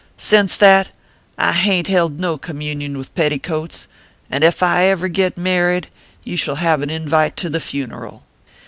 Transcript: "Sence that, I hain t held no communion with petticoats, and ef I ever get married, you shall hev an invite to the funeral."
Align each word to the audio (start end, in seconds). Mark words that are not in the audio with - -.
"Sence 0.17 0.55
that, 0.57 0.87
I 1.37 1.51
hain 1.53 1.83
t 1.83 1.91
held 1.91 2.19
no 2.19 2.35
communion 2.35 2.97
with 2.97 3.13
petticoats, 3.13 3.87
and 4.31 4.43
ef 4.43 4.63
I 4.63 4.85
ever 4.85 5.07
get 5.07 5.37
married, 5.37 5.89
you 6.23 6.37
shall 6.37 6.55
hev 6.55 6.81
an 6.81 6.89
invite 6.89 7.37
to 7.37 7.51
the 7.51 7.59
funeral." 7.59 8.23